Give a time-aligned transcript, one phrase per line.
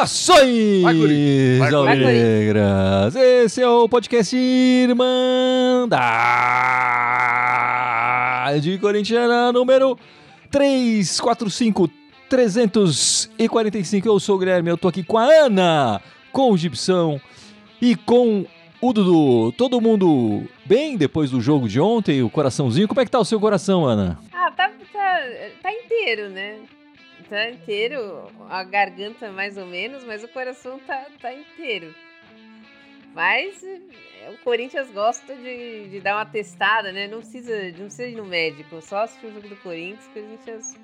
[0.00, 0.84] Saudações,
[1.74, 3.16] Alvinegras!
[3.16, 5.90] Esse é o podcast Irmandade
[8.80, 9.98] Corintiana número
[10.50, 11.90] 345
[12.28, 14.06] 345.
[14.06, 16.00] Eu sou o Guilherme, eu tô aqui com a Ana,
[16.32, 17.20] com o Gibson
[17.82, 18.46] e com
[18.80, 19.52] o Dudu.
[19.52, 22.22] Todo mundo bem depois do jogo de ontem?
[22.22, 22.88] O coraçãozinho?
[22.88, 24.18] Como é que tá o seu coração, Ana?
[24.32, 25.20] Ah, tá, tá,
[25.62, 26.58] tá inteiro, né?
[27.28, 31.94] Tá inteiro, a garganta mais ou menos, mas o coração tá, tá inteiro.
[33.14, 37.06] Mas é, o Corinthians gosta de, de dar uma testada, né?
[37.06, 40.76] Não precisa, não precisa ir no médico, só assistir o jogo do Corinthians, Corinthians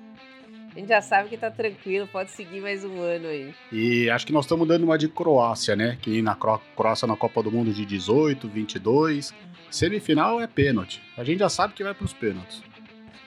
[0.77, 3.51] a gente já sabe que tá tranquilo, pode seguir mais um ano aí.
[3.71, 5.97] E acho que nós estamos dando uma de Croácia, né?
[5.99, 9.33] Que na Croácia na Copa do Mundo de 18, 22.
[9.71, 11.01] Semifinal é pênalti.
[11.17, 12.61] A gente já sabe que vai pros pênaltis.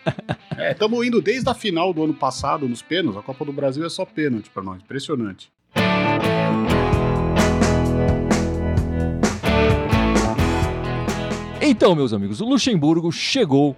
[0.56, 3.18] é, estamos indo desde a final do ano passado nos pênaltis.
[3.18, 4.80] A Copa do Brasil é só pênalti para nós.
[4.80, 5.50] Impressionante.
[11.60, 13.76] Então, meus amigos, o Luxemburgo chegou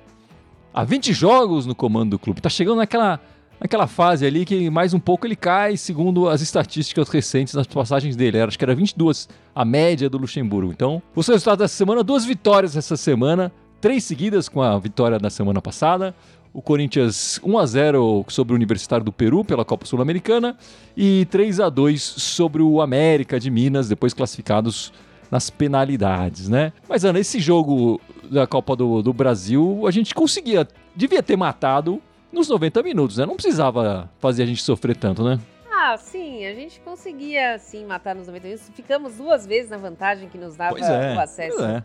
[0.75, 2.43] a 20 jogos no comando do clube.
[2.43, 3.19] Tá chegando naquela,
[3.63, 8.17] naquela fase ali que mais um pouco ele cai, segundo as estatísticas recentes nas passagens
[8.17, 8.39] dele.
[8.39, 10.73] Era, acho que era 22 a média do Luxemburgo.
[10.73, 15.31] Então, os resultados dessa semana, duas vitórias essa semana, três seguidas com a vitória da
[15.31, 16.13] semana passada.
[16.53, 20.57] O Corinthians 1 a 0 sobre o Universitário do Peru pela Copa Sul-Americana
[20.97, 24.93] e 3 a 2 sobre o América de Minas, depois classificados
[25.31, 26.75] nas penalidades, né?
[26.87, 27.99] Mas Ana, esse jogo
[28.31, 33.27] da Copa do, do Brasil, a gente conseguia, devia ter matado nos 90 minutos, né?
[33.27, 35.38] Não precisava fazer a gente sofrer tanto, né?
[35.70, 38.70] Ah, sim, a gente conseguia sim matar nos 90 minutos.
[38.75, 41.62] Ficamos duas vezes na vantagem que nos dava é, o acesso.
[41.62, 41.84] É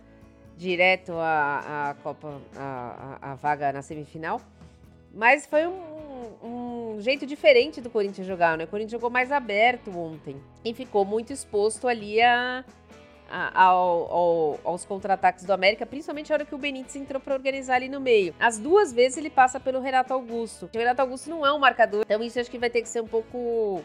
[0.58, 4.42] direto à, à Copa, à, à, vaga na semifinal.
[5.14, 5.80] Mas foi um,
[6.44, 8.66] um, jeito diferente do Corinthians jogar, né?
[8.66, 12.87] O Corinthians jogou mais aberto ontem e ficou muito exposto ali a, a,
[13.30, 17.76] ao, ao, aos contra-ataques do América, principalmente a hora que o Benítez entrou para organizar
[17.76, 18.34] ali no meio.
[18.40, 20.70] As duas vezes ele passa pelo Renato Augusto.
[20.74, 23.02] O Renato Augusto não é um marcador, então isso acho que vai ter que ser
[23.02, 23.84] um pouco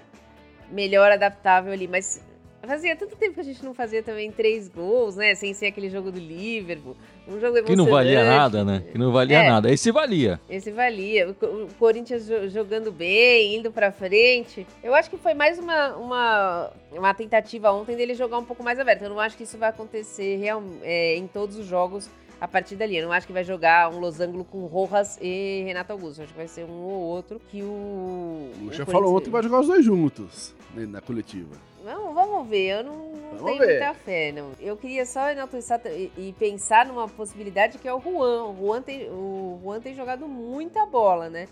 [0.71, 2.23] melhor adaptável ali, mas
[2.65, 5.35] Fazia tanto tempo que a gente não fazia também três gols, né?
[5.35, 6.97] Sem ser aquele jogo do Liverpool.
[7.27, 7.71] Um jogo emocionante.
[7.71, 8.85] Que não valia nada, né?
[8.93, 9.71] Que não valia é, nada.
[9.71, 10.41] Esse valia.
[10.49, 11.29] Esse valia.
[11.31, 14.65] O Corinthians jogando bem, indo pra frente.
[14.83, 18.79] Eu acho que foi mais uma, uma, uma tentativa ontem dele jogar um pouco mais
[18.79, 19.03] aberto.
[19.03, 22.09] Eu não acho que isso vai acontecer real, é, em todos os jogos
[22.41, 22.97] a partir dali.
[22.97, 26.21] Eu não acho que vai jogar um losango com Rojas e Renato Augusto.
[26.21, 28.51] Eu acho que vai ser um ou outro que o.
[28.67, 31.72] O já falou outro vai jogar os dois juntos né, na coletiva.
[31.85, 32.79] Não, vamos ver.
[32.79, 33.79] Eu não, não tenho ver.
[33.79, 34.53] muita fé, não.
[34.61, 38.45] Eu queria só enaltecer e, e, pensar numa possibilidade que é o Juan.
[38.45, 41.49] O Juan, tem, o Juan tem jogado muita bola, né?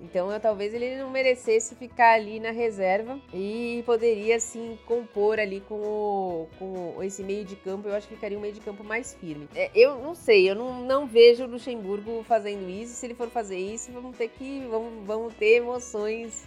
[0.00, 5.60] Então eu, talvez ele não merecesse ficar ali na reserva e poderia sim compor ali
[5.60, 7.88] com, o, com esse meio de campo.
[7.88, 9.48] Eu acho que ficaria um meio de campo mais firme.
[9.54, 12.94] É, eu não sei, eu não, não vejo o Luxemburgo fazendo isso.
[12.94, 16.46] Se ele for fazer isso, vamos ter que vamos, vamos ter emoções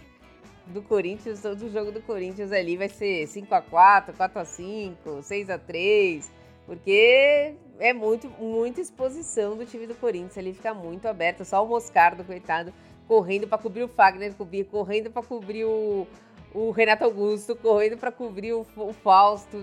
[0.68, 5.22] do Corinthians, todo jogo do Corinthians ali vai ser 5 a 4 4 a 5
[5.22, 11.08] 6 a 3 porque é muito, muita exposição do time do Corinthians ali, fica muito
[11.08, 12.74] aberto, só o Moscardo, coitado,
[13.06, 14.34] correndo para cobrir o Fagner,
[14.70, 16.06] correndo para cobrir o,
[16.52, 19.56] o Renato Augusto, correndo para cobrir o, o Fausto,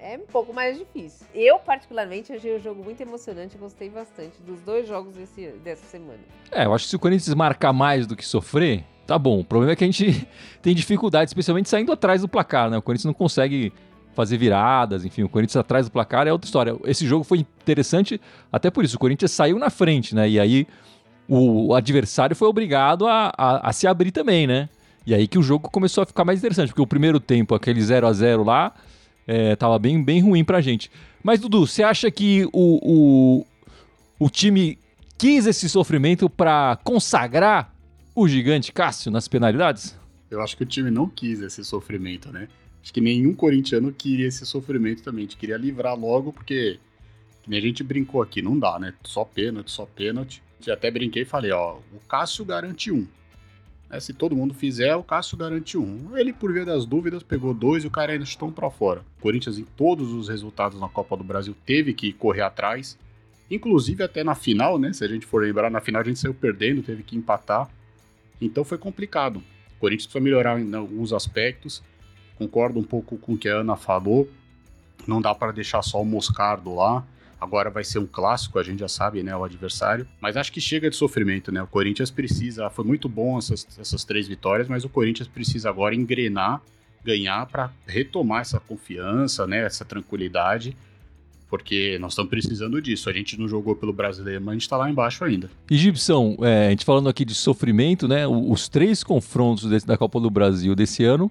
[0.00, 1.26] é um pouco mais difícil.
[1.34, 6.20] Eu, particularmente, achei o jogo muito emocionante, gostei bastante dos dois jogos desse, dessa semana.
[6.52, 9.40] É, eu acho que se o Corinthians marcar mais do que sofrer, tá bom.
[9.40, 10.26] O problema é que a gente
[10.62, 12.78] tem dificuldade, especialmente saindo atrás do placar, né?
[12.78, 13.72] O Corinthians não consegue
[14.14, 16.76] fazer viradas, enfim, o Corinthians atrás do placar é outra história.
[16.84, 18.20] Esse jogo foi interessante
[18.52, 20.28] até por isso, o Corinthians saiu na frente, né?
[20.28, 20.66] E aí
[21.28, 24.68] o, adversário foi obrigado a, a, a, se abrir também, né?
[25.06, 27.80] E aí que o jogo começou a ficar mais interessante, porque o primeiro tempo, aquele
[27.80, 28.74] 0 a 0 lá,
[29.26, 30.90] é, tava bem, bem ruim pra gente.
[31.22, 33.46] Mas, Dudu, você acha que o, o,
[34.18, 34.78] o time
[35.16, 37.71] quis esse sofrimento para consagrar
[38.14, 39.98] o gigante Cássio nas penalidades?
[40.30, 42.48] Eu acho que o time não quis esse sofrimento, né?
[42.82, 45.24] Acho que nenhum corintiano queria esse sofrimento também.
[45.24, 46.78] A gente queria livrar logo, porque
[47.48, 48.94] a gente brincou aqui, não dá, né?
[49.04, 50.42] Só pênalti, só pênalti.
[50.66, 53.06] Eu até brinquei e falei, ó, o Cássio garante um.
[53.90, 56.16] É, se todo mundo fizer, o Cássio garante um.
[56.16, 59.04] Ele, por via das dúvidas, pegou dois e o cara ainda estou para fora.
[59.18, 62.98] O Corinthians, em todos os resultados na Copa do Brasil, teve que correr atrás.
[63.50, 64.92] Inclusive até na final, né?
[64.94, 67.68] Se a gente for lembrar, na final a gente saiu perdendo, teve que empatar.
[68.44, 69.42] Então foi complicado.
[69.76, 71.82] O Corinthians precisa melhorar em alguns aspectos.
[72.36, 74.28] Concordo um pouco com o que a Ana falou.
[75.06, 77.06] Não dá para deixar só o Moscardo lá.
[77.40, 80.06] Agora vai ser um clássico, a gente já sabe, né, o adversário.
[80.20, 81.60] Mas acho que chega de sofrimento, né?
[81.60, 82.70] O Corinthians precisa.
[82.70, 86.62] Foi muito bom essas, essas três vitórias, mas o Corinthians precisa agora engrenar,
[87.04, 89.64] ganhar para retomar essa confiança, né?
[89.64, 90.76] Essa tranquilidade
[91.52, 93.10] porque nós estamos precisando disso.
[93.10, 95.50] A gente não jogou pelo brasileiro, mas a gente está lá embaixo ainda.
[95.70, 98.26] E Gibson, é, a gente falando aqui de sofrimento, né?
[98.26, 101.30] Os três confrontos desse, da Copa do Brasil desse ano,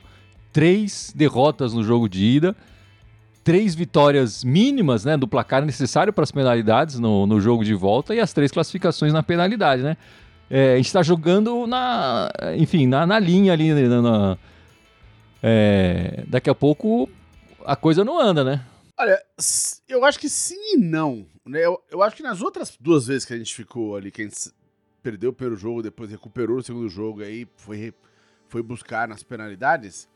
[0.53, 2.55] três derrotas no jogo de ida,
[3.43, 5.17] três vitórias mínimas, né?
[5.17, 9.11] Do placar necessário para as penalidades no, no jogo de volta e as três classificações
[9.11, 9.97] na penalidade, né?
[10.51, 14.37] É, a gente está jogando na, enfim, na, na linha ali, né, na, na
[15.41, 17.09] é, daqui a pouco
[17.65, 18.61] a coisa não anda, né?
[19.01, 19.19] Olha,
[19.89, 21.25] eu acho que sim e não.
[21.43, 21.65] Né?
[21.65, 24.25] Eu, eu acho que nas outras duas vezes que a gente ficou ali, que a
[24.25, 24.51] gente
[25.01, 27.95] perdeu o primeiro jogo, depois recuperou o segundo jogo, aí foi,
[28.47, 30.07] foi buscar nas penalidades,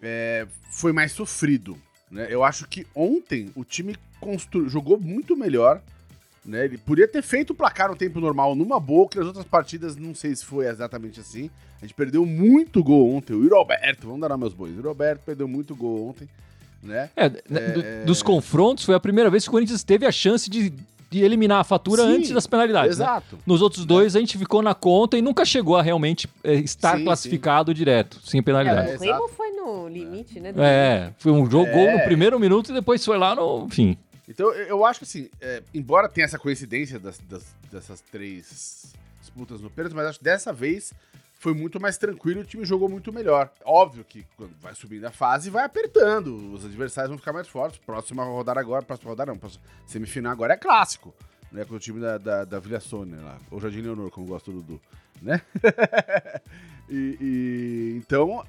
[0.00, 1.76] é, foi mais sofrido.
[2.10, 2.28] Né?
[2.30, 4.70] Eu acho que ontem o time constru...
[4.70, 5.82] jogou muito melhor.
[6.46, 6.64] Né?
[6.64, 9.96] Ele podia ter feito o placar no tempo normal numa boa, que nas outras partidas
[9.96, 11.50] não sei se foi exatamente assim.
[11.76, 13.34] A gente perdeu muito gol ontem.
[13.34, 14.78] O Roberto, vamos dar meus bois.
[14.78, 16.26] O Roberto perdeu muito gol ontem
[16.82, 17.10] né?
[17.16, 18.04] É, né, do, é...
[18.04, 20.72] dos confrontos, foi a primeira vez que o Corinthians teve a chance de,
[21.10, 22.98] de eliminar a fatura Sim, antes das penalidades.
[22.98, 23.04] Né?
[23.04, 23.36] Exato.
[23.36, 23.42] Né?
[23.46, 26.96] Nos outros dois, a gente ficou na conta e nunca chegou a realmente é, estar
[26.96, 27.76] sim, classificado sim.
[27.76, 28.92] direto, sem penalidade.
[28.92, 30.52] É, o Remo foi no limite, né?
[30.56, 31.98] É, foi um jogo é.
[31.98, 33.96] no primeiro minuto e depois foi lá no fim.
[34.28, 39.60] Então, eu acho que assim, é, embora tenha essa coincidência das, das, dessas três disputas
[39.60, 40.92] no pênalti, mas acho que dessa vez
[41.38, 43.50] foi muito mais tranquilo e o time jogou muito melhor.
[43.64, 47.78] Óbvio que quando vai subindo a fase, vai apertando, os adversários vão ficar mais fortes.
[47.78, 51.14] Próxima rodada agora, próxima rodada não, próxima semifinal agora é clássico,
[51.52, 54.50] né, com o time da, da, da Vila Sônia lá, ou Jardim Leonor, como gosta
[54.50, 54.80] do Dudu,
[55.22, 55.40] né?
[56.90, 58.44] e, e, então,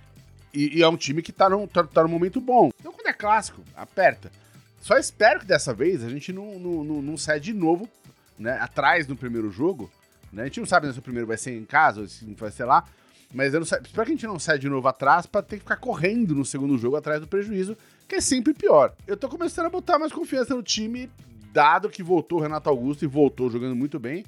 [0.52, 2.72] e, e, é um time que tá num, tá, tá num momento bom.
[2.80, 4.32] Então quando é clássico, aperta.
[4.82, 7.88] Só espero que dessa vez a gente não, não, não, não saia de novo,
[8.38, 9.92] né, atrás no primeiro jogo,
[10.32, 10.44] né?
[10.44, 12.52] A gente não sabe né, se o primeiro vai ser em casa ou se vai
[12.52, 12.86] ser lá.
[13.34, 15.58] Mas eu não sei, espero que a gente não saia de novo atrás para ter
[15.58, 17.78] que ficar correndo no segundo jogo atrás do prejuízo,
[18.08, 18.94] que é sempre pior.
[19.06, 21.10] Eu tô começando a botar mais confiança no time,
[21.54, 24.26] dado que voltou o Renato Augusto e voltou jogando muito bem.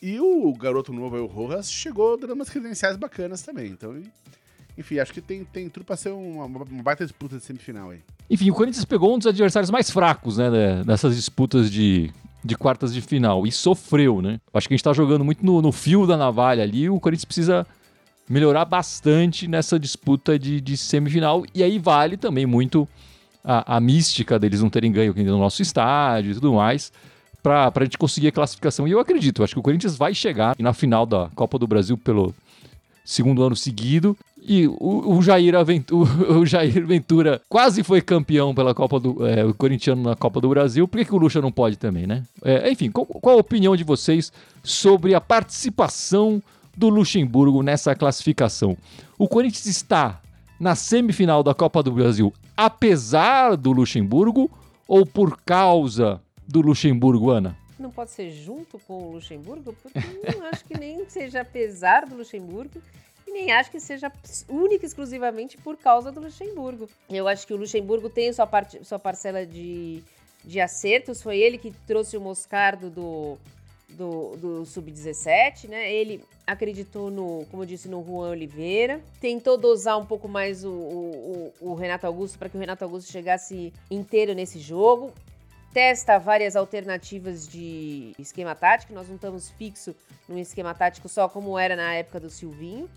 [0.00, 3.66] E o garoto novo, o Rojas, chegou dando umas credenciais bacanas também.
[3.66, 4.00] Então,
[4.78, 8.00] enfim, acho que tem, tem tudo pra ser uma, uma baita disputa de semifinal aí.
[8.30, 12.12] Enfim, o Corinthians pegou um dos adversários mais fracos, né, dessas disputas de
[12.44, 14.40] de quartas de final e sofreu, né?
[14.54, 16.88] Acho que a gente tá jogando muito no, no fio da navalha ali.
[16.88, 17.66] O Corinthians precisa
[18.28, 21.44] melhorar bastante nessa disputa de, de semifinal.
[21.54, 22.88] E aí vale também muito
[23.42, 26.92] a, a, mística deles não terem ganho no nosso estádio e tudo mais.
[27.42, 28.86] Para a gente conseguir a classificação.
[28.86, 31.96] E eu acredito, acho que o Corinthians vai chegar na final da Copa do Brasil
[31.96, 32.34] pelo
[33.08, 34.16] segundo ano seguido.
[34.40, 39.44] E o, o, Jair, Aventura, o Jair Ventura quase foi campeão pela Copa do é,
[39.44, 40.86] o corintiano na Copa do Brasil.
[40.86, 42.22] Por que, que o Lucha não pode também, né?
[42.44, 44.32] É, enfim, qual, qual, a opinião de vocês
[44.62, 46.42] sobre a participação
[46.76, 48.76] do Luxemburgo nessa classificação?
[49.18, 50.20] O Corinthians está
[50.58, 54.50] na semifinal da Copa do Brasil apesar do Luxemburgo
[54.88, 57.56] ou por causa do Luxemburgo, Ana?
[57.78, 59.98] Não pode ser junto com o Luxemburgo, porque
[60.36, 62.80] não acho que nem seja apesar do Luxemburgo
[63.26, 64.10] e nem acho que seja
[64.48, 66.88] única e exclusivamente por causa do Luxemburgo.
[67.08, 70.02] Eu acho que o Luxemburgo tem sua, parte, sua parcela de,
[70.44, 73.38] de acertos, foi ele que trouxe o Moscardo do,
[73.90, 75.92] do, do Sub-17, né?
[75.92, 80.70] Ele acreditou no, como eu disse, no Juan Oliveira, tentou dosar um pouco mais o,
[80.70, 85.12] o, o Renato Augusto para que o Renato Augusto chegasse inteiro nesse jogo.
[85.72, 89.94] Testa várias alternativas de esquema tático, nós não estamos fixo
[90.28, 92.88] num esquema tático só como era na época do Silvinho.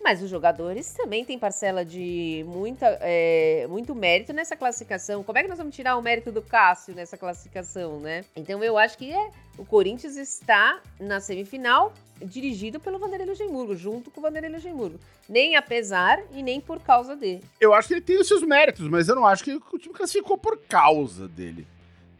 [0.00, 5.24] Mas os jogadores também têm parcela de muita, é, muito mérito nessa classificação.
[5.24, 8.24] Como é que nós vamos tirar o mérito do Cássio nessa classificação, né?
[8.36, 14.10] Então eu acho que é, o Corinthians está na semifinal dirigido pelo Vanderlei Luxemburgo, junto
[14.10, 14.98] com o Vanderlei Luxemburgo.
[15.28, 17.42] Nem apesar e nem por causa dele.
[17.60, 19.94] Eu acho que ele tem os seus méritos, mas eu não acho que o time
[19.94, 21.66] classificou por causa dele,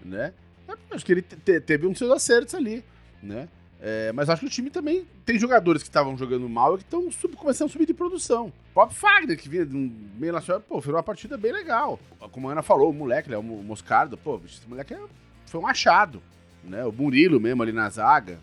[0.05, 0.33] né?
[0.91, 2.85] Acho que ele teve uns seus acertos ali,
[3.23, 3.49] né?
[3.81, 6.85] É, mas acho que o time também tem jogadores que estavam jogando mal e que
[6.85, 8.49] estão começando a subir de produção.
[8.71, 11.99] O próprio Fagner, que vinha de um meio nacional, pô, fez uma partida bem legal.
[12.33, 15.01] Como a Ana falou, o moleque, né, o Moscardo, pô, esse moleque é,
[15.47, 16.21] foi um achado.
[16.65, 18.41] Né, o Murilo mesmo ali na zaga.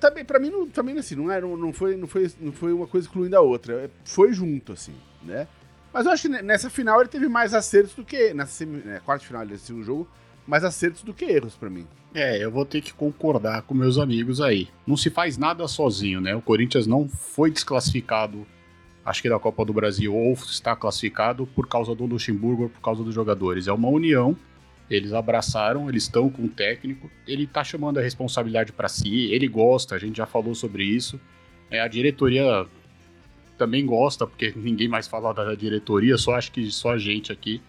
[0.00, 2.72] Também, pra mim, não, também assim, não, é, não, não, foi, não, foi, não foi
[2.72, 3.74] uma coisa excluindo a outra.
[3.74, 5.48] É, foi junto, assim, né?
[5.92, 8.32] Mas eu acho que nessa final ele teve mais acertos do que.
[8.32, 10.08] Nessa né, quarta final o jogo,
[10.48, 11.86] mais acertos do que erros para mim.
[12.14, 14.68] É, eu vou ter que concordar com meus amigos aí.
[14.86, 16.34] Não se faz nada sozinho, né?
[16.34, 18.46] O Corinthians não foi desclassificado
[19.08, 22.80] acho que da Copa do Brasil, ou está classificado por causa do Luxemburgo ou por
[22.80, 23.66] causa dos jogadores.
[23.66, 24.36] É uma união.
[24.90, 27.10] Eles abraçaram, eles estão com o técnico.
[27.26, 29.30] Ele está chamando a responsabilidade para si.
[29.32, 31.18] Ele gosta, a gente já falou sobre isso.
[31.70, 32.66] É, a diretoria
[33.56, 37.60] também gosta, porque ninguém mais fala da diretoria, só acho que só a gente aqui.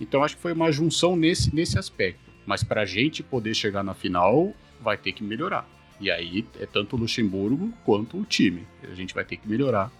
[0.00, 2.30] Então acho que foi uma junção nesse, nesse aspecto.
[2.46, 5.68] Mas para a gente poder chegar na final, vai ter que melhorar.
[6.00, 8.66] E aí é tanto o Luxemburgo quanto o time.
[8.90, 9.90] A gente vai ter que melhorar,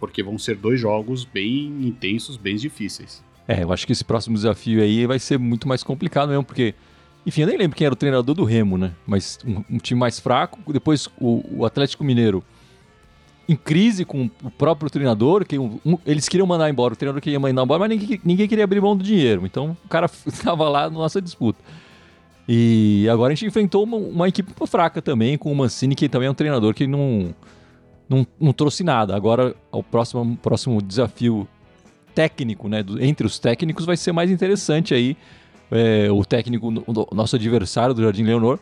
[0.00, 3.22] porque vão ser dois jogos bem intensos, bem difíceis.
[3.46, 6.74] É, eu acho que esse próximo desafio aí vai ser muito mais complicado mesmo, porque,
[7.26, 8.92] enfim, eu nem lembro quem era o treinador do Remo, né?
[9.06, 12.42] Mas um, um time mais fraco, depois o, o, Atlético Mineiro
[13.48, 17.38] em crise com o próprio treinador, que um, eles queriam mandar embora, o treinador queria
[17.38, 19.44] mandar embora, mas ninguém, ninguém queria abrir mão do dinheiro.
[19.44, 21.58] Então o cara estava lá na nossa disputa.
[22.48, 26.28] E agora a gente enfrentou uma, uma, equipe fraca também, com o Mancini, que também
[26.28, 27.34] é um treinador que não,
[28.08, 29.16] não, não trouxe nada.
[29.16, 31.48] Agora, o próximo, próximo desafio
[32.14, 35.16] técnico, né, do, entre os técnicos, vai ser mais interessante aí.
[35.70, 38.58] É, o técnico, o nosso adversário do Jardim Leonor,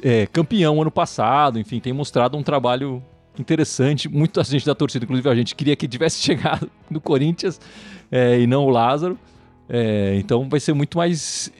[0.00, 3.02] é, campeão ano passado, enfim, tem mostrado um trabalho
[3.40, 4.08] interessante.
[4.08, 7.60] Muita gente da torcida, inclusive a gente, queria que tivesse chegado no Corinthians
[8.10, 9.18] é, e não o Lázaro.
[9.68, 11.50] É, então vai ser muito mais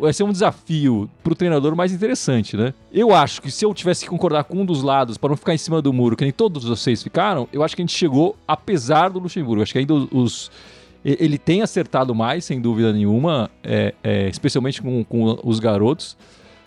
[0.00, 2.72] vai ser um desafio pro treinador mais interessante, né?
[2.92, 5.54] Eu acho que se eu tivesse que concordar com um dos lados para não ficar
[5.54, 8.36] em cima do muro, que nem todos vocês ficaram, eu acho que a gente chegou
[8.46, 9.58] apesar do Luxemburgo.
[9.58, 10.50] Eu acho que ainda os
[11.04, 16.16] ele tem acertado mais, sem dúvida nenhuma, é, é, especialmente com, com, os garotos.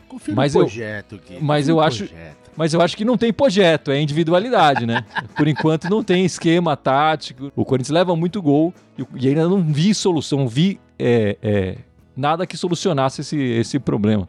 [0.07, 2.09] Confio mas no projeto, eu, Mas eu acho,
[2.55, 5.05] mas eu acho que não tem projeto, é individualidade, né?
[5.35, 7.51] Por enquanto não tem esquema tático.
[7.55, 8.73] O Corinthians leva muito gol
[9.15, 11.77] e ainda não vi solução, não vi é, é
[12.15, 14.27] nada que solucionasse esse, esse problema.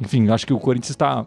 [0.00, 1.26] Enfim, acho que o Corinthians está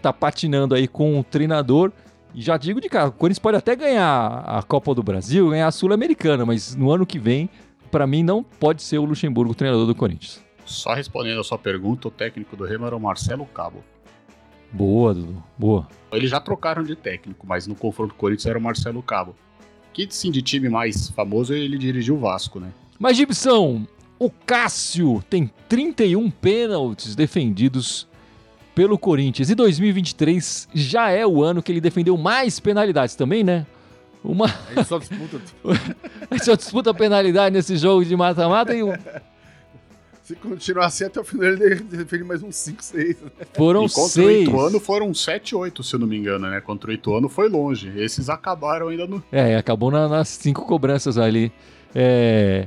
[0.00, 1.92] tá patinando aí com o treinador.
[2.34, 5.68] E já digo de cara, o Corinthians pode até ganhar a Copa do Brasil, ganhar
[5.68, 7.48] a Sul-Americana, mas no ano que vem,
[7.90, 10.44] para mim, não pode ser o Luxemburgo o treinador do Corinthians.
[10.64, 13.82] Só respondendo a sua pergunta, o técnico do Remo era o Marcelo Cabo.
[14.72, 15.42] Boa, Dudu.
[15.56, 15.88] Boa.
[16.12, 19.34] Eles já trocaram de técnico, mas no confronto com o Corinthians era o Marcelo Cabo.
[19.92, 22.70] Que sim, de time mais famoso, ele dirigiu o Vasco, né?
[22.98, 23.86] Mas, Gibson,
[24.18, 28.06] o Cássio tem 31 pênaltis defendidos
[28.74, 29.48] pelo Corinthians.
[29.48, 33.66] E 2023 já é o ano que ele defendeu mais penalidades também, né?
[34.22, 34.52] Uma...
[34.70, 35.40] Ele só disputa.
[36.30, 38.92] ele só disputa penalidade nesse jogo de mata-mata e o...
[40.26, 43.22] Se continuar assim até o final, ele defende mais uns 5, 6.
[43.22, 43.30] Né?
[43.54, 46.60] Foram e contra o Ituano foram 7, 8, se eu não me engano, né?
[46.60, 47.92] Contra o Ituano foi longe.
[47.96, 49.22] Esses acabaram ainda no.
[49.30, 51.52] É, acabou na, nas cinco cobranças ali.
[51.94, 52.66] É...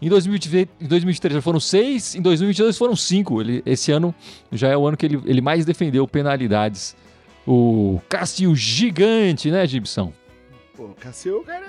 [0.00, 3.40] Em 2023 já foram seis, em 2022 foram cinco.
[3.40, 4.14] Ele, esse ano
[4.52, 6.94] já é o ano que ele, ele mais defendeu penalidades.
[7.44, 10.12] O Cássio Gigante, né, Gibson?
[10.76, 11.66] Pô, o Cássio, cara,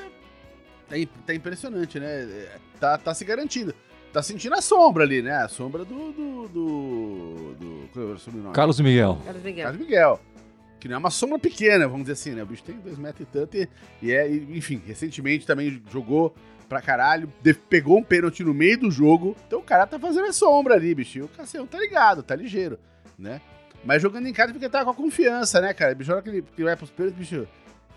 [0.87, 0.95] tá,
[1.25, 2.47] tá impressionante, né?
[2.79, 3.73] Tá, tá se garantindo.
[4.11, 5.31] Tá sentindo a sombra ali, né?
[5.37, 6.11] A sombra do.
[6.11, 6.47] do.
[6.49, 7.55] do.
[7.55, 9.17] do, do Carlos Miguel.
[9.23, 9.63] Carlos Miguel.
[9.63, 10.19] Carlos Miguel.
[10.79, 12.43] Que não é uma sombra pequena, vamos dizer assim, né?
[12.43, 13.55] O bicho tem dois metros e tanto.
[13.55, 13.69] E,
[14.01, 16.35] e é, enfim, recentemente também jogou
[16.67, 17.31] pra caralho,
[17.69, 19.35] pegou um pênalti no meio do jogo.
[19.47, 21.23] Então o cara tá fazendo a sombra ali, bicho.
[21.23, 22.79] o Cassião tá ligado, tá ligeiro,
[23.17, 23.39] né?
[23.85, 25.95] Mas jogando em casa porque tá com a confiança, né, cara?
[25.95, 27.47] Bicho, hora que ele, que vai pros pênaltis, bicho,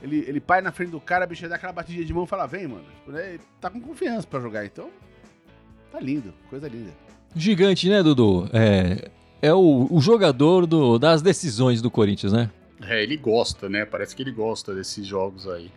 [0.03, 2.47] ele, ele pai na frente do cara, bicho, dá aquela batidinha de mão e fala,
[2.47, 2.85] vem, mano.
[2.85, 3.39] Tipo, né?
[3.61, 4.91] Tá com confiança pra jogar, então
[5.95, 6.91] tá lindo, coisa linda.
[7.37, 8.49] Gigante, né, Dudu?
[8.53, 9.11] É,
[9.41, 12.51] é o, o jogador do, das decisões do Corinthians, né?
[12.83, 13.85] É, ele gosta, né?
[13.85, 15.71] Parece que ele gosta desses jogos aí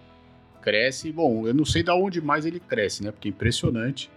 [0.61, 1.11] cresce.
[1.11, 3.11] Bom, eu não sei da onde mais ele cresce, né?
[3.11, 4.09] Porque é impressionante.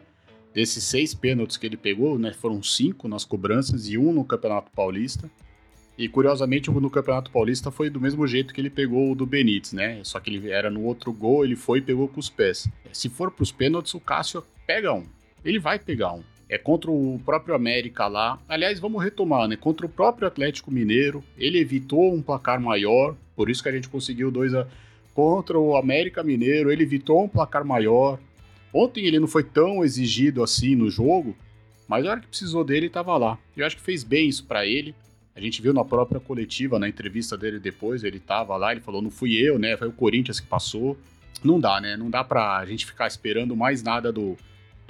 [0.54, 2.32] Desses seis pênaltis que ele pegou, né?
[2.32, 5.30] Foram cinco nas cobranças e um no Campeonato Paulista.
[5.96, 9.26] E curiosamente, o no Campeonato Paulista foi do mesmo jeito que ele pegou o do
[9.26, 10.00] Benítez, né?
[10.02, 12.66] Só que ele era no outro gol, ele foi e pegou com os pés.
[12.90, 15.04] Se for para os pênaltis, o Cássio pega um.
[15.44, 16.22] Ele vai pegar um.
[16.48, 18.38] É contra o próprio América lá.
[18.48, 19.56] Aliás, vamos retomar, né?
[19.56, 23.88] Contra o próprio Atlético Mineiro, ele evitou um placar maior, por isso que a gente
[23.88, 24.66] conseguiu 2 a
[25.14, 28.18] contra o América Mineiro, ele evitou um placar maior.
[28.72, 31.36] Ontem ele não foi tão exigido assim no jogo,
[31.86, 33.38] mas a hora que precisou dele, estava lá.
[33.56, 34.94] Eu acho que fez bem isso para ele.
[35.34, 39.02] A gente viu na própria coletiva, na entrevista dele depois, ele estava lá, ele falou:
[39.02, 39.76] não fui eu, né?
[39.76, 40.96] Foi o Corinthians que passou.
[41.42, 41.96] Não dá, né?
[41.96, 44.36] Não dá pra gente ficar esperando mais nada do,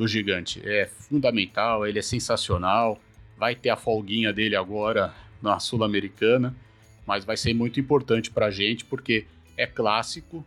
[0.00, 0.62] do gigante.
[0.64, 2.98] É fundamental, ele é sensacional.
[3.36, 6.54] Vai ter a folguinha dele agora na Sul-Americana,
[7.06, 9.26] mas vai ser muito importante pra gente, porque
[9.58, 10.42] é clássico.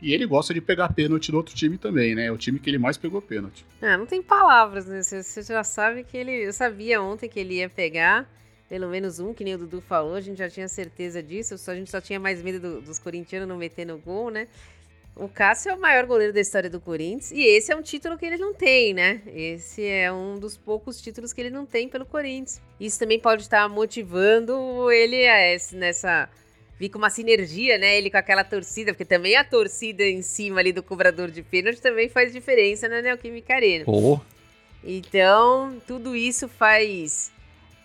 [0.00, 2.26] E ele gosta de pegar pênalti do outro time também, né?
[2.26, 3.62] É o time que ele mais pegou pênalti.
[3.82, 5.02] Ah, não tem palavras, né?
[5.02, 6.32] Você já sabe que ele.
[6.32, 8.26] Eu sabia ontem que ele ia pegar
[8.68, 11.70] pelo menos um, que nem o Dudu falou, a gente já tinha certeza disso, só,
[11.70, 14.46] a gente só tinha mais medo do, dos corintianos não metendo gol, né?
[15.18, 18.16] O Cássio é o maior goleiro da história do Corinthians e esse é um título
[18.16, 19.20] que ele não tem, né?
[19.26, 22.62] Esse é um dos poucos títulos que ele não tem pelo Corinthians.
[22.78, 26.28] Isso também pode estar motivando ele a esse, nessa
[26.78, 27.98] vi com uma sinergia, né?
[27.98, 31.80] Ele com aquela torcida, porque também a torcida em cima ali do cobrador de pênalti
[31.80, 33.84] também faz diferença na Neoquímica Arena.
[33.88, 34.20] Oh.
[34.84, 37.32] Então, tudo isso faz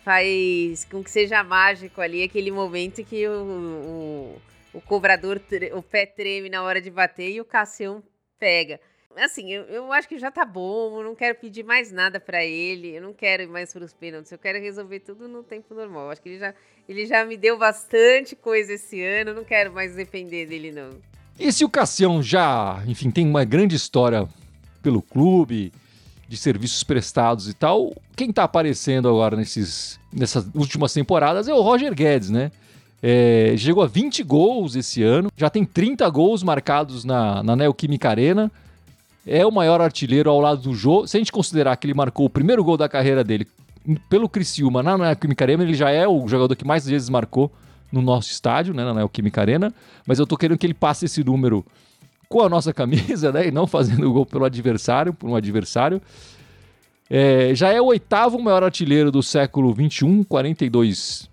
[0.06, 4.42] faz com que seja mágico ali aquele momento que o, o,
[4.74, 5.39] o cobrador,
[5.74, 8.03] o pé treme na hora de bater e o Cassião
[8.39, 8.80] pega.
[9.15, 12.44] Assim, eu, eu acho que já tá bom, eu não quero pedir mais nada para
[12.44, 15.75] ele, eu não quero ir mais para os pênaltis, eu quero resolver tudo no tempo
[15.75, 16.06] normal.
[16.06, 16.53] Eu acho que ele já,
[16.89, 20.89] ele já me deu bastante coisa esse ano, eu não quero mais depender dele, não.
[21.39, 24.27] E se o Cassião já, enfim, tem uma grande história
[24.82, 25.72] pelo clube,
[26.27, 31.62] de serviços prestados e tal, quem tá aparecendo agora nesses, nessas últimas temporadas é o
[31.62, 32.51] Roger Guedes, né?
[33.05, 38.10] É, chegou a 20 gols esse ano, já tem 30 gols marcados na, na Neoquímica
[38.10, 38.50] Arena
[39.25, 41.07] é o maior artilheiro ao lado do Jô.
[41.07, 43.48] Se a gente considerar que ele marcou o primeiro gol da carreira dele
[44.10, 47.51] pelo Criciúma na Neoquímica Arena, ele já é o jogador que mais vezes marcou
[47.91, 49.74] no nosso estádio, né, na Neoquímica Arena.
[50.05, 51.65] Mas eu tô querendo que ele passe esse número
[52.27, 56.01] com a nossa camisa, né, e não fazendo o gol pelo adversário, por um adversário.
[57.10, 61.29] É, já é o oitavo maior artilheiro do século XXI, 42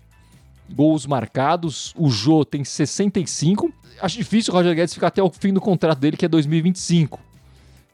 [0.73, 1.93] gols marcados.
[1.97, 3.71] O Jô tem 65.
[4.01, 7.19] Acho difícil o Roger Guedes ficar até o fim do contrato dele, que é 2025.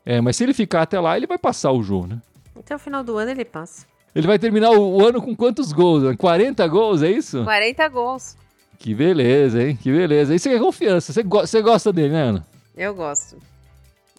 [0.06, 2.22] É, mas se ele ficar até lá, ele vai passar o jogo, né?
[2.58, 3.86] Até o final do ano ele passa.
[4.16, 6.16] Ele vai terminar o, ano com quantos gols?
[6.16, 7.44] 40 gols, é isso?
[7.44, 8.38] 40 gols.
[8.80, 9.76] Que beleza, hein?
[9.76, 10.34] Que beleza.
[10.34, 11.12] Isso é confiança.
[11.12, 12.48] Você, go você gosta dele, né, Ana?
[12.76, 13.38] Eu gosto.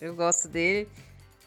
[0.00, 0.88] Eu gosto dele.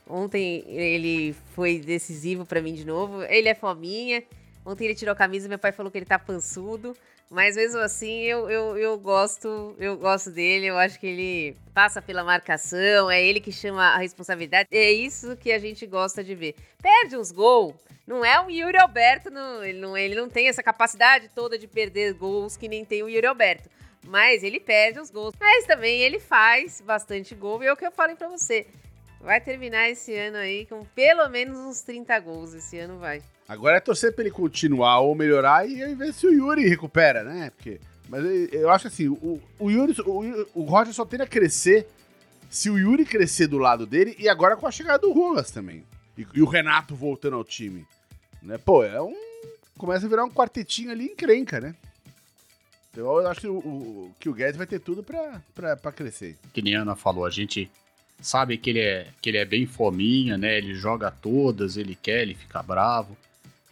[0.09, 3.23] Ontem ele foi decisivo para mim de novo.
[3.23, 4.23] Ele é fominha.
[4.65, 6.95] Ontem ele tirou a camisa, meu pai falou que ele tá pançudo.
[7.31, 12.01] Mas mesmo assim, eu, eu, eu gosto eu gosto dele, eu acho que ele passa
[12.01, 14.67] pela marcação, é ele que chama a responsabilidade.
[14.69, 16.55] É isso que a gente gosta de ver.
[16.81, 17.73] Perde uns gols,
[18.05, 21.67] não é o Yuri Alberto, não, ele, não, ele não tem essa capacidade toda de
[21.67, 23.69] perder gols que nem tem o Yuri Alberto.
[24.05, 25.33] Mas ele perde os gols.
[25.39, 28.67] Mas também ele faz bastante gol, e é o que eu falei para você.
[29.21, 32.53] Vai terminar esse ano aí com pelo menos uns 30 gols.
[32.53, 33.21] Esse ano vai.
[33.51, 37.49] Agora é torcer pra ele continuar ou melhorar e ver se o Yuri recupera, né?
[37.49, 41.85] Porque, mas eu acho assim, o, o Yuri, o, o Roger só tende a crescer
[42.49, 45.83] se o Yuri crescer do lado dele e agora com a chegada do Rojas também.
[46.17, 47.85] E, e o Renato voltando ao time.
[48.41, 48.57] Né?
[48.57, 49.13] Pô, é um.
[49.77, 51.75] Começa a virar um quartetinho ali encrenca, né?
[52.89, 55.91] Então eu acho que o, o, que o Guedes vai ter tudo pra, pra, pra
[55.91, 56.37] crescer.
[56.53, 57.69] Que nem a Ana falou, a gente
[58.21, 60.57] sabe que ele é, que ele é bem fominha, né?
[60.57, 63.17] Ele joga todas, ele quer, ele fica bravo.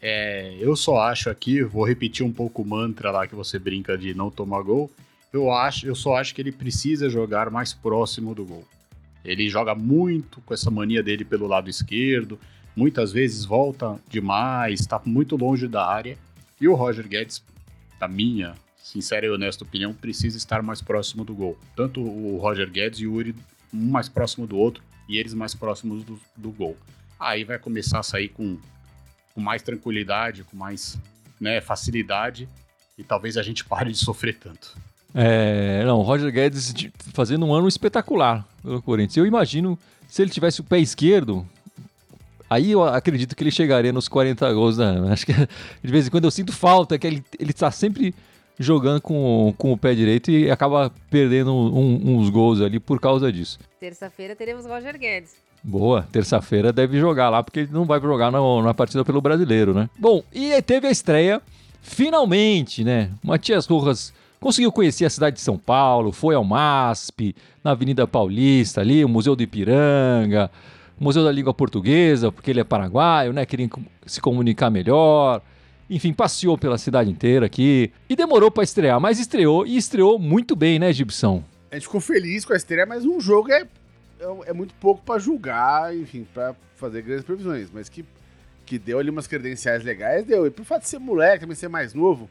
[0.02, 3.98] É, eu só acho aqui, vou repetir um pouco o mantra lá que você brinca
[3.98, 4.90] de não tomar gol.
[5.32, 8.66] Eu acho, eu só acho que ele precisa jogar mais próximo do gol.
[9.24, 12.40] Ele joga muito com essa mania dele pelo lado esquerdo,
[12.76, 16.18] muitas vezes volta demais, está muito longe da área.
[16.60, 17.44] E o Roger Guedes,
[18.00, 21.58] na minha sincera e honesta opinião, precisa estar mais próximo do gol.
[21.76, 23.36] Tanto o Roger Guedes e o Yuri
[23.74, 26.76] um mais próximo do outro e eles mais próximos do, do gol.
[27.20, 28.58] Aí vai começar a sair com,
[29.34, 30.98] com mais tranquilidade, com mais
[31.40, 32.48] né, facilidade
[32.98, 34.76] e talvez a gente pare de sofrer tanto.
[35.16, 36.74] É, não, o Roger Guedes
[37.14, 39.18] fazendo um ano espetacular pelo Corinthians.
[39.18, 41.48] Eu imagino se ele tivesse o pé esquerdo,
[42.50, 44.78] aí eu acredito que ele chegaria nos 40 gols.
[44.78, 45.12] Né?
[45.12, 45.34] Acho que
[45.84, 48.14] de vez em quando eu sinto falta que ele está sempre
[48.60, 53.32] jogando com, com o pé direito e acaba perdendo um, uns gols ali por causa
[53.32, 53.58] disso.
[53.80, 55.36] Terça-feira teremos Roger Guedes.
[55.64, 59.74] Boa, terça-feira deve jogar lá, porque ele não vai jogar na, na partida pelo brasileiro,
[59.74, 59.90] né?
[59.98, 61.42] Bom, e teve a estreia,
[61.82, 63.12] finalmente, né?
[63.24, 68.82] Matias Rojas conseguiu conhecer a cidade de São Paulo, foi ao MASP, na Avenida Paulista
[68.82, 70.50] ali, o Museu do Ipiranga,
[71.00, 73.46] o Museu da Língua Portuguesa, porque ele é paraguaio, né?
[73.46, 73.70] Queria
[74.06, 75.42] se comunicar melhor.
[75.90, 80.56] Enfim, passeou pela cidade inteira aqui e demorou para estrear, mas estreou e estreou muito
[80.56, 81.44] bem, né, Gibson?
[81.72, 83.66] A gente ficou feliz com a estreia, mas um jogo é,
[84.20, 88.06] é, é muito pouco para julgar, enfim, para fazer grandes previsões, mas que,
[88.66, 90.46] que deu ali umas credenciais legais, deu.
[90.46, 92.30] E por fato de ser moleque, também ser mais novo,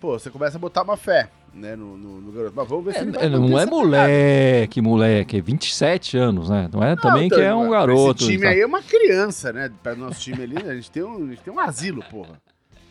[0.00, 2.52] pô, você começa a botar uma fé, né, no, no, no garoto.
[2.54, 6.68] Mas vamos ver é, se ele vai Não é moleque, moleque, é 27 anos, né?
[6.72, 8.22] Não é não, também então, que é um garoto.
[8.22, 9.70] Esse time aí é uma criança, né?
[9.82, 12.40] Para nosso time ali, a gente tem um, a gente tem um asilo, porra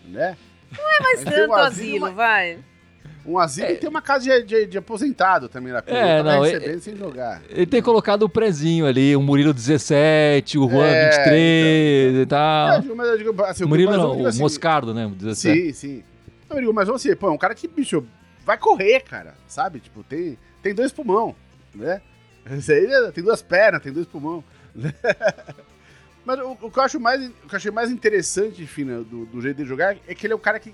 [0.08, 0.38] né?
[0.72, 2.12] Não é mais tanto um asilo, uma...
[2.12, 2.60] vai.
[3.26, 3.76] Um asilo é.
[3.76, 5.98] tem uma casa de, de, de aposentado também na Copa.
[5.98, 7.42] É, não, recebendo é, sem jogar.
[7.50, 12.22] Ele tem colocado o prezinho ali, o Murilo 17, o Juan é, 23 então.
[12.22, 12.70] e tal.
[12.70, 15.12] É, mas eu digo, assim, Murilo mas não, o assim, Moscardo, né?
[15.16, 15.36] 17.
[15.36, 16.04] Sim, sim.
[16.50, 18.06] Eu digo, mas vamos assim, pô, é um cara que, bicho,
[18.46, 19.80] vai correr, cara, sabe?
[19.80, 21.36] Tipo, tem, tem dois pulmão,
[21.74, 22.02] né?
[22.52, 24.44] Esse aí né, tem duas pernas, tem dois pulmões.
[26.24, 29.26] Mas o, o, que eu acho mais, o que eu achei mais interessante, né, do,
[29.26, 30.74] do, jeito de jogar é que ele é o cara que.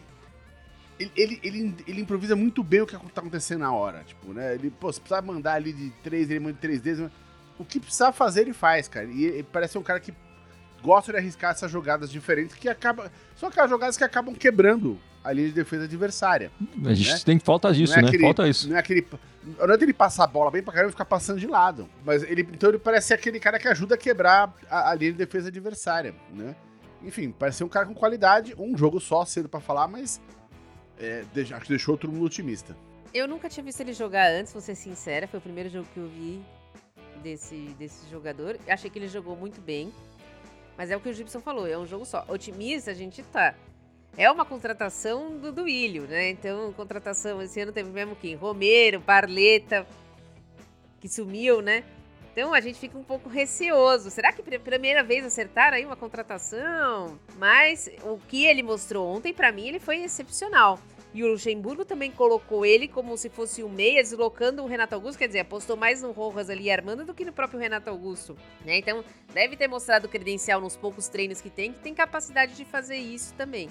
[1.01, 4.03] Ele, ele, ele, ele, improvisa muito bem o que tá acontecendo na hora.
[4.03, 4.53] Tipo, né?
[4.53, 7.09] Ele, pô, se precisar mandar ali de três, ele manda de três vezes.
[7.57, 9.05] O que precisar fazer, ele faz, cara.
[9.07, 10.13] E ele parece um cara que
[10.81, 13.11] gosta de arriscar essas jogadas diferentes que acaba.
[13.35, 16.51] São aquelas jogadas que acabam quebrando a linha de defesa adversária.
[16.85, 17.19] A gente né?
[17.23, 18.07] tem falta disso, é né?
[18.07, 18.69] Aquele, falta isso.
[18.69, 19.07] Não é aquele.
[19.43, 21.87] Não é ele passar a bola bem pra caramba e ficar passando de lado.
[22.05, 22.41] Mas ele.
[22.41, 25.47] Então ele parece ser aquele cara que ajuda a quebrar a, a linha de defesa
[25.47, 26.55] adversária, né?
[27.03, 30.21] Enfim, parece ser um cara com qualidade, um jogo só, cedo para falar, mas
[31.01, 32.77] é, acho que deixou todo mundo otimista.
[33.13, 35.27] Eu nunca tinha visto ele jogar antes, vou ser sincera.
[35.27, 36.41] Foi o primeiro jogo que eu vi
[37.21, 38.57] desse, desse jogador.
[38.67, 39.91] Achei que ele jogou muito bem.
[40.77, 42.25] Mas é o que o Gibson falou, é um jogo só.
[42.27, 43.55] Otimista a gente tá.
[44.17, 46.29] É uma contratação do Duílio, né?
[46.29, 48.35] Então, contratação, esse ano teve mesmo quem?
[48.35, 49.85] Romero, Barleta,
[50.99, 51.83] que sumiu, né?
[52.31, 54.09] Então a gente fica um pouco receoso.
[54.09, 57.19] Será que pela primeira vez acertaram aí uma contratação?
[57.37, 60.79] Mas o que ele mostrou ontem, para mim, ele foi excepcional.
[61.13, 65.19] E o Luxemburgo também colocou ele como se fosse o meia, deslocando o Renato Augusto,
[65.19, 68.37] quer dizer, apostou mais no Rojas ali e Armando do que no próprio Renato Augusto.
[68.65, 68.77] Né?
[68.77, 72.95] Então, deve ter mostrado credencial nos poucos treinos que tem, que tem capacidade de fazer
[72.95, 73.69] isso também.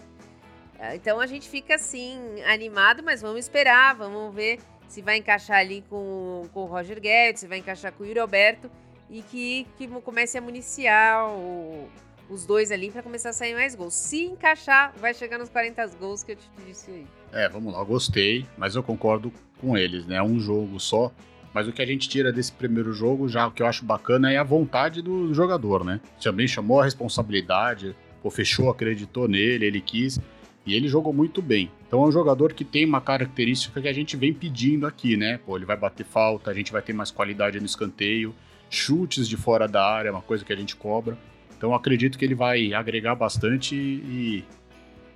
[0.79, 5.59] Ah, então a gente fica assim, animado, mas vamos esperar, vamos ver se vai encaixar
[5.59, 8.71] ali com, com o Roger Guedes, se vai encaixar com o Yuri Alberto
[9.09, 11.89] e que, que comece a municiar o
[12.31, 13.95] os dois ali para começar a sair mais gols.
[13.95, 17.07] Se encaixar, vai chegar nos 40 gols que eu te disse aí.
[17.33, 20.17] É, vamos lá, gostei, mas eu concordo com eles, né?
[20.17, 21.13] É um jogo só.
[21.53, 24.33] Mas o que a gente tira desse primeiro jogo, já o que eu acho bacana
[24.33, 26.01] é a vontade do jogador, né?
[26.23, 30.21] Também chamou a responsabilidade, pô, fechou, acreditou nele, ele quis.
[30.65, 31.71] E ele jogou muito bem.
[31.89, 35.41] Então é um jogador que tem uma característica que a gente vem pedindo aqui, né?
[35.45, 38.33] Pô, ele vai bater falta, a gente vai ter mais qualidade no escanteio,
[38.69, 41.19] chutes de fora da área, uma coisa que a gente cobra.
[41.61, 44.43] Então acredito que ele vai agregar bastante e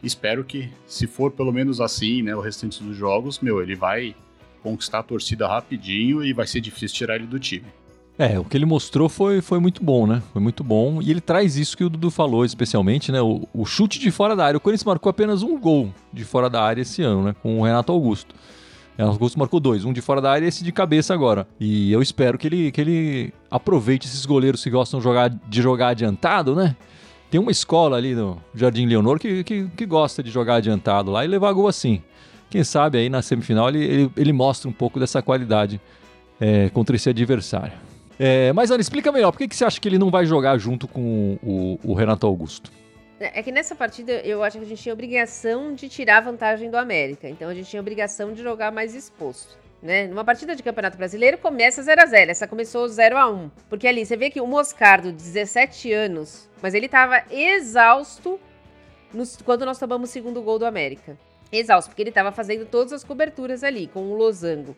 [0.03, 4.15] espero que, se for pelo menos assim, né, o restante dos jogos, meu, ele vai
[4.63, 7.65] conquistar a torcida rapidinho e vai ser difícil tirar ele do time.
[8.19, 10.23] É, o que ele mostrou foi, foi muito bom, né?
[10.35, 11.01] Foi muito bom.
[11.01, 13.23] E ele traz isso que o Dudu falou, especialmente, né?
[13.23, 14.59] O, o chute de fora da área.
[14.59, 17.35] O Corinthians marcou apenas um gol de fora da área esse ano, né?
[17.43, 18.35] Com o Renato Augusto.
[18.97, 21.47] Renato Augusto marcou dois, um de fora da área e esse de cabeça agora.
[21.59, 25.63] E eu espero que ele, que ele aproveite esses goleiros que gostam de jogar, de
[25.63, 26.77] jogar adiantado, né?
[27.31, 31.25] Tem uma escola ali no Jardim Leonor que, que, que gosta de jogar adiantado lá
[31.25, 32.01] e levar gol assim.
[32.49, 35.81] Quem sabe aí na semifinal ele, ele, ele mostra um pouco dessa qualidade
[36.41, 37.73] é, contra esse adversário.
[38.17, 40.57] É, mas Ana, explica melhor, por que, que você acha que ele não vai jogar
[40.59, 42.71] junto com o, o Renato Augusto?
[43.33, 46.77] É que nessa partida eu acho que a gente tinha obrigação de tirar vantagem do
[46.77, 47.29] América.
[47.29, 49.57] Então a gente tinha obrigação de jogar mais exposto.
[49.83, 50.07] Né?
[50.07, 53.87] Numa partida de Campeonato Brasileiro começa 0 a 0 Essa começou 0 a 1 Porque
[53.87, 58.41] ali você vê que o Moscardo, 17 anos, mas ele estava exausto
[59.13, 61.19] nos, quando nós tomamos o segundo gol do América.
[61.53, 64.75] Exausto, porque ele estava fazendo todas as coberturas ali com o Losango.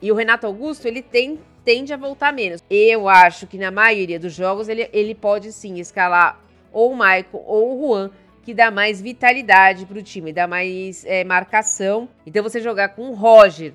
[0.00, 2.62] E o Renato Augusto, ele tem, tende a voltar menos.
[2.70, 6.40] Eu acho que na maioria dos jogos ele, ele pode sim escalar
[6.76, 8.10] ou o Maicon ou o Juan,
[8.42, 12.06] que dá mais vitalidade para o time, dá mais é, marcação.
[12.26, 13.72] Então você jogar com Roger,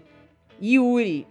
[0.61, 1.25] Yuri,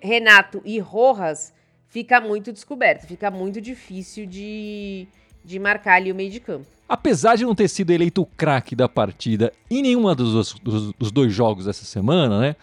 [0.00, 1.52] Renato e Rojas
[1.88, 5.06] fica muito descoberto, fica muito difícil de,
[5.44, 6.66] de marcar ali o meio de campo.
[6.88, 11.12] Apesar de não ter sido eleito o craque da partida em nenhuma dos, dos, dos
[11.12, 12.56] dois jogos dessa semana, né?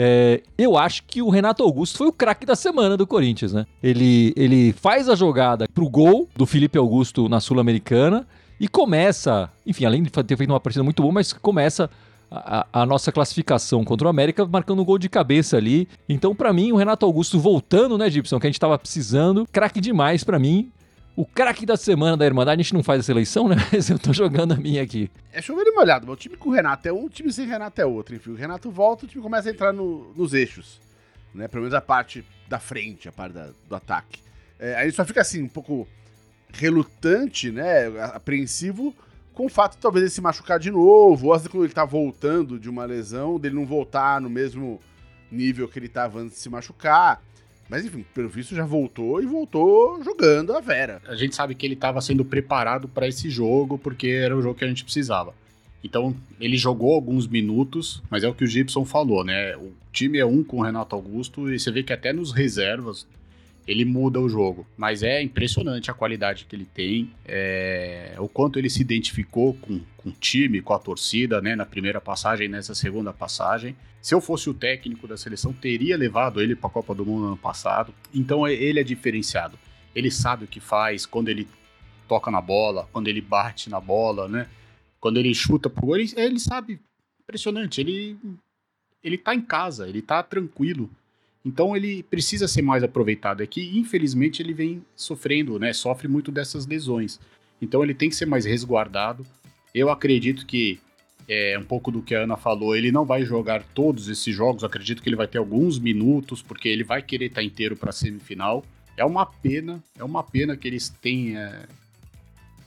[0.00, 3.66] É, eu acho que o Renato Augusto foi o craque da semana do Corinthians, né?
[3.82, 8.24] Ele, ele faz a jogada pro gol do Felipe Augusto na Sul-Americana
[8.60, 11.90] e começa, enfim, além de ter feito uma partida muito boa, mas começa
[12.30, 15.88] a, a, nossa classificação contra o América marcando um gol de cabeça ali.
[16.08, 19.80] Então, para mim, o Renato Augusto voltando, né, Gibson, que a gente tava precisando, craque
[19.80, 20.70] demais para mim
[21.18, 23.56] o craque da semana da Irmandade, a gente não faz essa eleição, né?
[23.72, 25.10] Mas eu tô jogando a minha aqui.
[25.32, 26.08] É chover e molhado.
[26.08, 28.14] O time com o Renato é um, o time sem Renato é outro.
[28.14, 30.80] Enfim, o Renato volta, o time começa a entrar no, nos eixos.
[31.34, 31.48] Né?
[31.48, 34.20] Pelo menos a parte da frente, a parte da, do ataque.
[34.60, 35.88] É, aí só fica assim, um pouco
[36.52, 37.88] relutante, né?
[38.14, 38.94] Apreensivo
[39.34, 42.60] com o fato de talvez ele se machucar de novo, ou quando ele tá voltando
[42.60, 44.80] de uma lesão, dele não voltar no mesmo
[45.32, 47.20] nível que ele tava antes de se machucar.
[47.68, 51.02] Mas enfim, pelo visto já voltou e voltou jogando a Vera.
[51.06, 54.58] A gente sabe que ele estava sendo preparado para esse jogo porque era o jogo
[54.58, 55.34] que a gente precisava.
[55.84, 59.56] Então, ele jogou alguns minutos, mas é o que o Gibson falou, né?
[59.56, 63.06] O time é um com o Renato Augusto e você vê que até nos reservas
[63.68, 64.66] ele muda o jogo.
[64.78, 69.80] Mas é impressionante a qualidade que ele tem, é, o quanto ele se identificou com,
[69.98, 73.76] com o time, com a torcida, né, na primeira passagem, nessa segunda passagem.
[74.00, 77.26] Se eu fosse o técnico da seleção, teria levado ele para a Copa do Mundo
[77.26, 77.92] ano passado.
[78.14, 79.58] Então é, ele é diferenciado.
[79.94, 81.46] Ele sabe o que faz quando ele
[82.08, 84.48] toca na bola, quando ele bate na bola, né?
[84.98, 86.80] Quando ele chuta pro gol, ele, ele sabe.
[87.20, 87.82] Impressionante.
[87.82, 88.16] Ele
[89.02, 90.90] ele tá em casa, ele tá tranquilo.
[91.44, 93.42] Então ele precisa ser mais aproveitado.
[93.42, 95.72] É que, infelizmente, ele vem sofrendo, né?
[95.72, 97.18] Sofre muito dessas lesões.
[97.60, 99.26] Então ele tem que ser mais resguardado.
[99.74, 100.78] Eu acredito que
[101.28, 104.62] é um pouco do que a Ana falou, ele não vai jogar todos esses jogos.
[104.62, 107.90] Eu acredito que ele vai ter alguns minutos, porque ele vai querer estar inteiro para
[107.90, 108.64] a semifinal.
[108.96, 111.66] É uma pena, é uma pena que eles tenham é,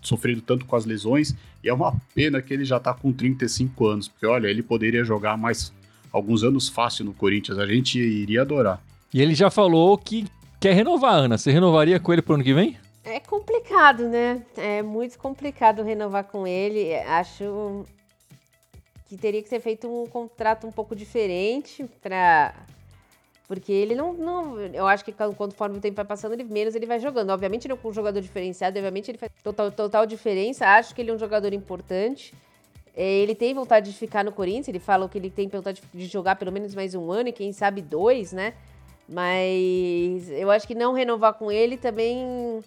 [0.01, 3.87] sofrido tanto com as lesões, e é uma pena que ele já está com 35
[3.87, 5.73] anos, porque olha, ele poderia jogar mais
[6.11, 8.81] alguns anos fácil no Corinthians, a gente iria adorar.
[9.13, 10.25] E ele já falou que
[10.59, 11.37] quer renovar, Ana.
[11.37, 12.77] Você renovaria com ele pro ano que vem?
[13.03, 14.43] É complicado, né?
[14.55, 16.93] É muito complicado renovar com ele.
[16.95, 17.85] Acho
[19.07, 22.53] que teria que ser feito um contrato um pouco diferente para
[23.51, 24.57] porque ele não, não.
[24.61, 27.31] Eu acho que conforme o tempo vai passando, ele menos ele vai jogando.
[27.31, 30.65] Obviamente, ele é um jogador diferenciado, obviamente, ele faz total, total diferença.
[30.65, 32.33] Acho que ele é um jogador importante.
[32.95, 36.05] É, ele tem vontade de ficar no Corinthians, ele fala que ele tem vontade de
[36.07, 38.53] jogar pelo menos mais um ano e quem sabe dois, né?
[39.07, 42.61] Mas eu acho que não renovar com ele também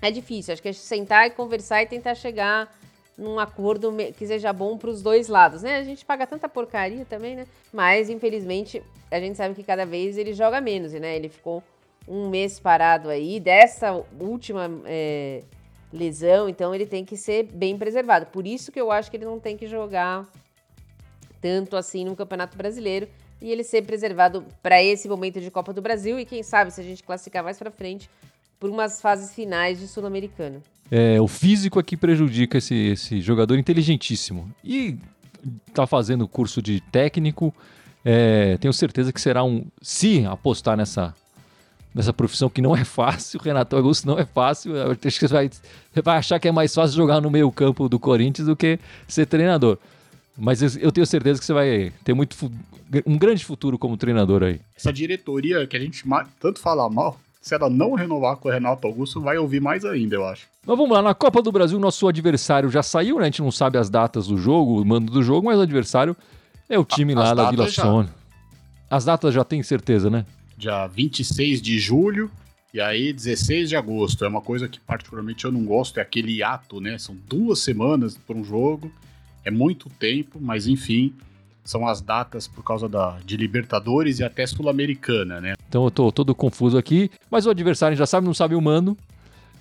[0.00, 0.52] é difícil.
[0.52, 2.74] Acho que é sentar e conversar e tentar chegar
[3.16, 5.76] num acordo que seja bom para os dois lados, né?
[5.76, 7.46] A gente paga tanta porcaria também, né?
[7.72, 11.16] Mas infelizmente a gente sabe que cada vez ele joga menos, né?
[11.16, 11.62] Ele ficou
[12.08, 15.42] um mês parado aí dessa última é,
[15.92, 18.26] lesão, então ele tem que ser bem preservado.
[18.26, 20.28] Por isso que eu acho que ele não tem que jogar
[21.40, 23.08] tanto assim no Campeonato Brasileiro
[23.40, 26.80] e ele ser preservado para esse momento de Copa do Brasil e quem sabe se
[26.80, 28.08] a gente classificar mais para frente
[28.58, 30.62] por umas fases finais de Sul-Americano.
[30.90, 34.52] É, o físico aqui prejudica esse, esse jogador inteligentíssimo.
[34.62, 34.98] E
[35.72, 37.54] tá fazendo curso de técnico.
[38.04, 39.64] É, tenho certeza que será um.
[39.80, 41.14] Se apostar nessa
[41.94, 44.74] nessa profissão que não é fácil, Renato Augusto não é fácil.
[44.76, 47.50] Eu acho que você vai, você vai achar que é mais fácil jogar no meio
[47.50, 49.78] campo do Corinthians do que ser treinador.
[50.36, 52.36] Mas eu tenho certeza que você vai ter muito
[53.06, 54.60] um grande futuro como treinador aí.
[54.74, 56.02] Essa diretoria que a gente
[56.40, 60.16] tanto fala mal, se ela não renovar com o Renato Augusto, vai ouvir mais ainda,
[60.16, 60.46] eu acho.
[60.66, 63.22] Mas vamos lá, na Copa do Brasil, nosso adversário já saiu, né?
[63.22, 66.16] A gente não sabe as datas do jogo, o mando do jogo, mas o adversário
[66.68, 68.14] é o time a, lá da Vila Sônia.
[68.90, 70.24] As datas já tem certeza, né?
[70.60, 72.30] Dia 26 de julho
[72.72, 74.24] e aí 16 de agosto.
[74.24, 76.98] É uma coisa que particularmente eu não gosto, é aquele ato, né?
[76.98, 78.92] São duas semanas para um jogo,
[79.44, 81.14] é muito tempo, mas enfim,
[81.64, 85.54] são as datas por causa da, de Libertadores e até Sul-Americana, né?
[85.68, 88.96] Então eu tô todo confuso aqui, mas o adversário já sabe, não sabe o mando.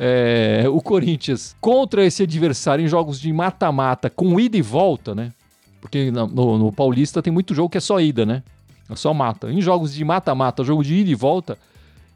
[0.02, 5.32] É, o Corinthians contra esse adversário em jogos de mata-mata com ida e volta, né?
[5.82, 8.44] Porque no, no Paulista tem muito jogo que é só ida, né?
[8.96, 9.52] Só mata.
[9.52, 11.58] Em jogos de mata-mata, jogo de ida e volta,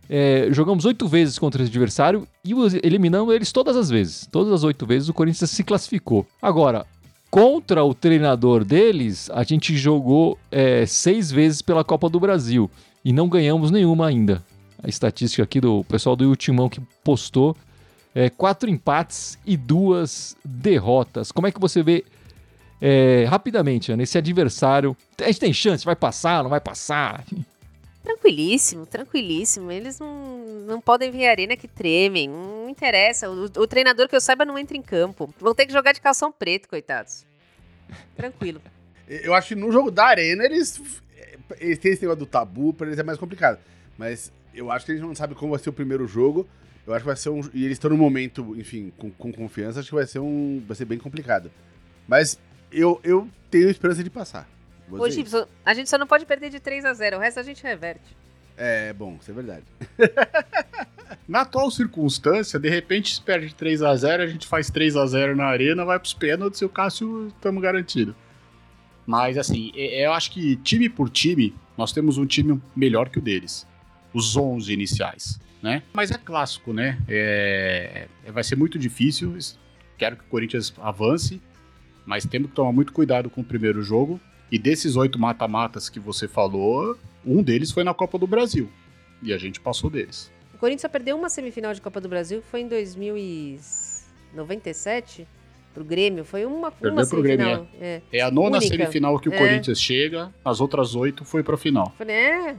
[0.09, 4.27] é, jogamos oito vezes contra esse adversário e eliminamos eles todas as vezes.
[4.31, 6.25] Todas as oito vezes o Corinthians se classificou.
[6.41, 6.85] Agora,
[7.31, 12.69] contra o treinador deles, a gente jogou é, seis vezes pela Copa do Brasil
[13.03, 14.43] e não ganhamos nenhuma ainda.
[14.83, 17.55] A estatística aqui do pessoal do Ultimão que postou
[18.13, 21.31] é, quatro empates e duas derrotas.
[21.31, 22.03] Como é que você vê
[22.85, 24.97] é, rapidamente, Ana, esse adversário.
[25.21, 27.23] A gente tem chance, vai passar, não vai passar?
[28.03, 29.71] Tranquilíssimo, tranquilíssimo.
[29.71, 32.27] Eles não, não podem vir à arena que tremem.
[32.27, 33.29] Não interessa.
[33.29, 35.33] O, o, treinador que eu saiba não entra em campo.
[35.39, 37.25] Vão ter que jogar de calção preto, coitados.
[38.17, 38.61] Tranquilo.
[39.07, 40.81] eu acho que no jogo da arena eles,
[41.61, 43.59] eles têm esse negócio do tabu, para eles é mais complicado.
[43.97, 46.45] Mas eu acho que eles não sabem como vai ser o primeiro jogo.
[46.85, 47.39] Eu acho que vai ser um.
[47.53, 50.61] E eles estão no momento, enfim, com, com confiança, acho que vai ser um.
[50.67, 51.49] Vai ser bem complicado.
[52.05, 52.37] Mas
[52.73, 54.47] eu, eu tenho esperança de passar.
[54.91, 57.43] Ô, Gibson, a gente só não pode perder de 3 a 0 o resto a
[57.43, 58.15] gente reverte.
[58.55, 59.63] É, bom, isso é verdade.
[61.27, 65.05] na atual circunstância, de repente se perde 3 a 0 a gente faz 3 a
[65.05, 68.15] 0 na arena, vai pros pênaltis e o Cássio estamos garantido.
[69.05, 73.21] Mas assim, eu acho que time por time, nós temos um time melhor que o
[73.21, 73.67] deles.
[74.13, 75.81] Os 11 iniciais, né?
[75.91, 76.99] Mas é clássico, né?
[77.07, 78.07] É...
[78.27, 79.35] Vai ser muito difícil.
[79.97, 81.41] Quero que o Corinthians avance
[82.05, 84.17] mas temos que tomar muito cuidado com o primeiro jogo.
[84.51, 88.69] E desses oito mata-matas que você falou, um deles foi na Copa do Brasil.
[89.21, 90.31] E a gente passou deles.
[90.53, 95.27] O Corinthians só perdeu uma semifinal de Copa do Brasil, foi em 2097
[95.73, 96.23] pro Grêmio.
[96.23, 97.55] Foi uma, Perdeu uma pro semifinal.
[97.55, 98.01] Grêmio, é.
[98.11, 98.19] É.
[98.19, 98.67] é a nona Única.
[98.67, 99.37] semifinal que o é.
[99.37, 101.91] Corinthians chega, as outras oito foi pra final.
[101.99, 102.55] É,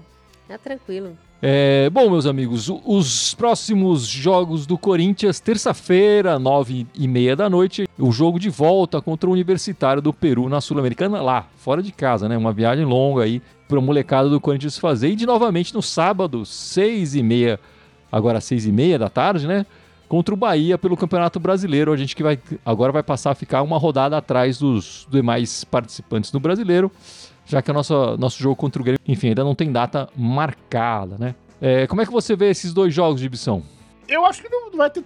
[0.48, 1.16] É tranquilo.
[1.42, 7.87] É, bom, meus amigos, os próximos jogos do Corinthians, terça-feira, nove e meia da noite,
[7.99, 12.29] o jogo de volta contra o Universitário do Peru na Sul-Americana, lá, fora de casa,
[12.29, 12.37] né?
[12.38, 15.11] Uma viagem longa aí para o molecada do Corinthians fazer.
[15.11, 17.61] E de novamente no sábado, seis e meia,
[18.11, 19.66] agora seis e meia da tarde, né?
[20.09, 21.92] Contra o Bahia pelo Campeonato Brasileiro.
[21.92, 26.31] A gente que vai agora vai passar a ficar uma rodada atrás dos demais participantes
[26.31, 26.90] do Brasileiro
[27.44, 31.16] já que o nosso, nosso jogo contra o Grêmio, enfim, ainda não tem data marcada,
[31.18, 31.35] né?
[31.61, 33.62] É, como é que você vê esses dois jogos de Ibição?
[34.09, 35.04] Eu acho que não vai ter.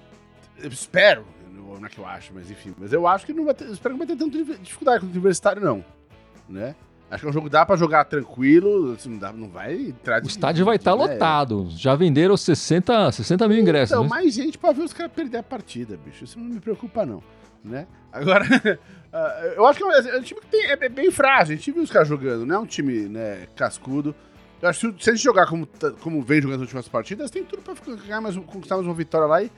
[0.60, 1.24] Eu espero,
[1.78, 2.74] não é que eu acho, mas enfim.
[2.78, 3.64] Mas eu acho que não vai ter.
[3.70, 5.84] Espero que não vai ter tanta dificuldade com o universitário, não.
[6.48, 6.74] Né?
[7.10, 9.74] Acho que é um jogo que dá pra jogar tranquilo, assim, não, dá, não vai
[9.74, 11.12] entrar de, O estádio vai estar tá né?
[11.12, 11.68] lotado.
[11.70, 13.92] Já venderam 60, 60 mil ingressos.
[13.92, 14.10] Então, né?
[14.10, 16.24] mais gente pra ver os caras perder a partida, bicho.
[16.24, 17.22] Isso não me preocupa, não.
[17.64, 17.86] Né?
[18.12, 18.44] Agora,
[19.12, 21.54] uh, eu acho que é, é um time que tem, é bem frágil.
[21.54, 24.14] A gente viu os caras jogando, não é um time né, cascudo.
[24.60, 25.68] Eu acho que se a gente jogar como,
[26.00, 29.26] como vem jogando nas últimas partidas, tem tudo pra ganhar mais, conquistar mais uma vitória
[29.26, 29.50] lá e,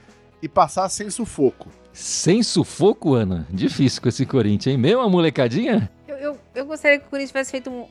[0.43, 1.69] e passar sem sufoco.
[1.93, 3.47] Sem sufoco, Ana?
[3.51, 4.79] Difícil com esse Corinthians, hein?
[4.79, 5.91] Mesmo a molecadinha?
[6.07, 7.89] Eu, eu, eu gostaria que o Corinthians tivesse feito um.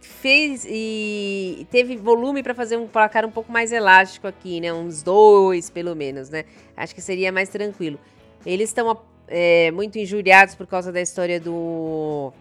[0.00, 4.72] Fez e teve volume para fazer um placar um pouco mais elástico aqui, né?
[4.72, 6.44] Uns dois, pelo menos, né?
[6.76, 7.98] Acho que seria mais tranquilo.
[8.44, 8.88] Eles estão
[9.28, 12.32] é, muito injuriados por causa da história do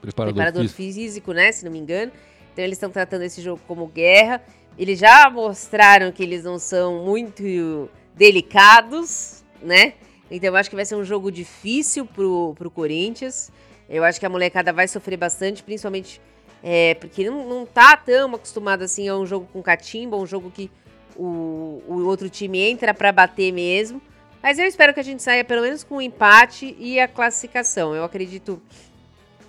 [0.00, 0.76] preparador, preparador físico.
[0.76, 1.52] físico, né?
[1.52, 2.12] Se não me engano.
[2.52, 4.42] Então eles estão tratando esse jogo como guerra.
[4.78, 9.94] Eles já mostraram que eles não são muito delicados, né?
[10.30, 13.50] Então eu acho que vai ser um jogo difícil pro, pro Corinthians.
[13.88, 16.20] Eu acho que a molecada vai sofrer bastante, principalmente
[16.62, 20.50] é, porque não, não tá tão acostumado assim a um jogo com catimba, um jogo
[20.50, 20.70] que
[21.14, 24.00] o, o outro time entra para bater mesmo.
[24.46, 27.96] Mas eu espero que a gente saia pelo menos com um empate e a classificação.
[27.96, 28.62] Eu acredito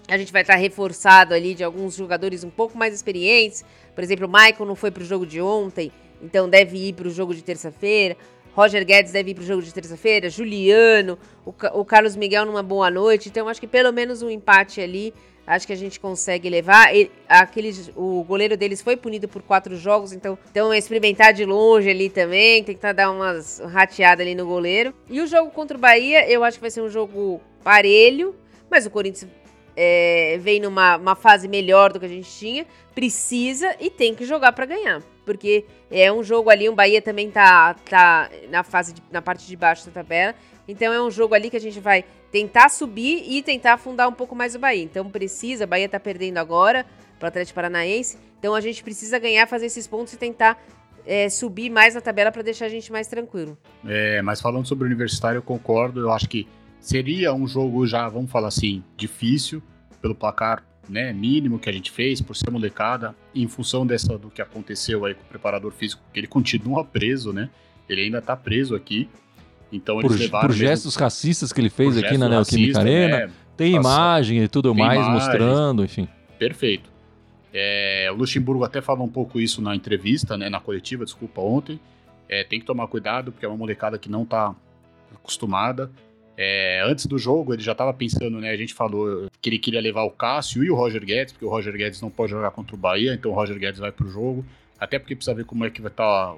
[0.07, 3.63] que a gente vai estar reforçado ali de alguns jogadores um pouco mais experientes.
[3.93, 7.07] Por exemplo, o Michael não foi para o jogo de ontem, então deve ir para
[7.07, 8.17] o jogo de terça-feira.
[8.55, 10.31] Roger Guedes deve ir para o jogo de terça-feira.
[10.31, 13.29] Juliano, o, o Carlos Miguel numa boa noite.
[13.29, 15.13] Então acho que pelo menos um empate ali
[15.47, 16.93] acho que a gente consegue levar.
[16.93, 21.45] Ele, aqueles, o goleiro deles foi punido por quatro jogos, então, então é experimentar de
[21.45, 24.93] longe ali também, tentar dar umas rateadas ali no goleiro.
[25.10, 28.36] E o jogo contra o Bahia, eu acho que vai ser um jogo parelho,
[28.69, 29.31] mas o Corinthians
[29.75, 34.51] é, vem numa fase melhor do que a gente tinha, precisa e tem que jogar
[34.51, 35.01] para ganhar.
[35.23, 39.45] Porque é um jogo ali, o Bahia também tá, tá na fase de, na parte
[39.45, 40.33] de baixo da tabela.
[40.67, 44.13] Então é um jogo ali que a gente vai tentar subir e tentar afundar um
[44.13, 44.84] pouco mais o Bahia.
[44.84, 46.86] Então precisa, o Bahia tá perdendo agora
[47.17, 48.17] para o Atlético Paranaense.
[48.39, 50.62] Então a gente precisa ganhar, fazer esses pontos e tentar
[51.06, 53.58] é, subir mais na tabela para deixar a gente mais tranquilo.
[53.86, 56.01] É, mas falando sobre o Universitário, eu concordo.
[56.01, 56.47] Eu acho que
[56.80, 59.63] seria um jogo já, vamos falar assim, difícil
[60.01, 64.30] pelo placar né, mínimo que a gente fez, por ser molecada, em função dessa do
[64.30, 67.49] que aconteceu aí com o preparador físico, que ele continua preso, né?
[67.89, 69.10] Ele ainda tá preso aqui.
[69.71, 70.10] Então por.
[70.10, 71.03] Por gestos mesmo...
[71.03, 73.27] racistas que ele fez aqui na Neoquímica Arena.
[73.27, 73.32] Né?
[73.56, 76.08] Tem imagem e tudo mais imagem, mostrando, enfim.
[76.38, 76.91] Perfeito.
[77.51, 81.80] É, o Luxemburgo até falou um pouco isso na entrevista, né, na coletiva, desculpa, ontem.
[82.30, 84.53] É, tem que tomar cuidado, porque é uma molecada que não tá
[85.15, 85.89] acostumada.
[86.38, 88.51] É, antes do jogo, ele já estava pensando, né?
[88.51, 91.49] A gente falou que ele queria levar o Cássio e o Roger Guedes, porque o
[91.49, 94.45] Roger Guedes não pode jogar contra o Bahia, então o Roger Guedes vai pro jogo.
[94.80, 96.36] Até porque precisa ver como é que vai estar tá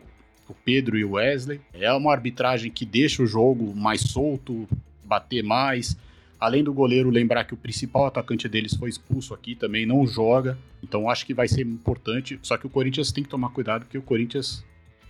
[0.52, 1.62] o Pedro e o Wesley.
[1.74, 4.68] É uma arbitragem que deixa o jogo mais solto,
[5.04, 5.98] bater mais.
[6.40, 10.58] Além do goleiro, lembrar que o principal atacante deles foi expulso aqui também, não joga.
[10.82, 12.40] Então acho que vai ser importante.
[12.42, 14.64] Só que o Corinthians tem que tomar cuidado, porque o Corinthians,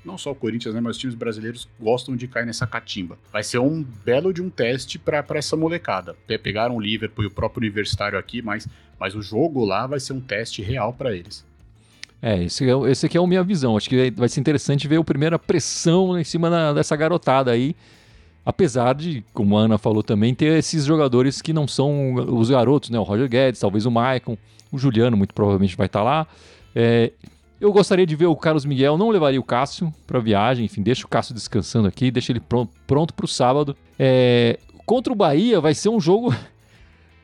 [0.03, 3.19] não só o Corinthians, né, mas os times brasileiros gostam de cair nessa catimba.
[3.31, 6.15] Vai ser um belo de um teste para essa molecada.
[6.41, 8.67] Pegaram o Liverpool e o próprio Universitário aqui, mas,
[8.99, 11.47] mas o jogo lá vai ser um teste real para eles.
[12.21, 13.77] É, esse, é, esse aqui é a minha visão.
[13.77, 17.75] Acho que vai ser interessante ver a primeira pressão em cima da, dessa garotada aí.
[18.45, 22.89] Apesar de, como a Ana falou também, ter esses jogadores que não são os garotos,
[22.89, 22.97] né?
[22.97, 24.37] O Roger Guedes, talvez o Maicon,
[24.71, 26.27] o Juliano muito provavelmente vai estar tá lá.
[26.75, 27.11] É,
[27.59, 31.05] eu gostaria de ver o Carlos Miguel, não levaria o Cássio para viagem, enfim, deixa
[31.05, 32.41] o Cássio descansando aqui, deixa ele
[32.87, 33.75] pronto para o sábado.
[33.97, 36.33] É, contra o Bahia vai ser um jogo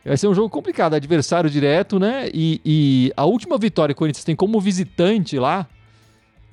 [0.05, 2.29] Vai ser um jogo complicado, adversário direto, né?
[2.31, 5.67] E, e a última vitória que o Corinthians tem como visitante lá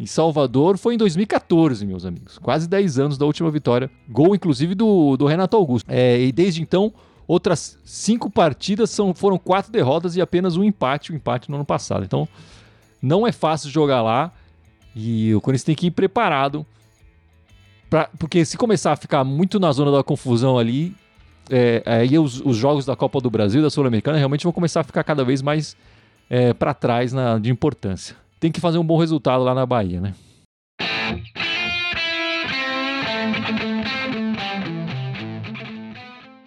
[0.01, 2.39] em Salvador foi em 2014, meus amigos.
[2.39, 3.91] Quase 10 anos da última vitória.
[4.09, 5.87] Gol, inclusive, do, do Renato Augusto.
[5.87, 6.95] É, e desde então,
[7.29, 11.57] outras cinco partidas são, foram quatro derrotas e apenas um empate, o um empate no
[11.57, 12.05] ano passado.
[12.05, 12.27] Então,
[13.03, 14.33] não é fácil jogar lá.
[14.97, 16.65] E o Corinthians tem que ir preparado.
[17.91, 20.95] Pra, porque se começar a ficar muito na zona da confusão ali,
[21.55, 24.85] é, aí os, os, jogos da Copa do Brasil, da Sul-Americana, realmente vão começar a
[24.85, 25.77] ficar cada vez mais
[26.31, 28.17] é, para trás na, de importância.
[28.41, 30.15] tem que fazer um bom resultado lá na Bahia, né?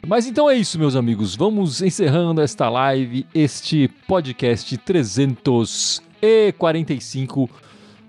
[0.07, 1.35] Mas então é isso, meus amigos.
[1.35, 7.47] Vamos encerrando esta live, este podcast 345.